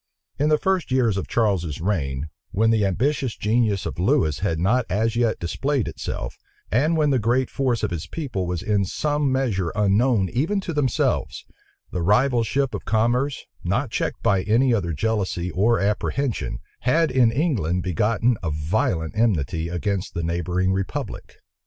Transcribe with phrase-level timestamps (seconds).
[0.39, 4.83] In the first years of Charles's reign, when the ambitious genius of Lewis had not
[4.89, 6.39] as yet displayed itself,
[6.71, 10.73] and when the great force of his people was in some measure unknown even to
[10.73, 11.45] themselves,
[11.91, 17.31] the rival ship of commerce, not checked by any other jealousy or apprehension, had in
[17.31, 21.35] England begotten a violent enmity against the neighboring republic.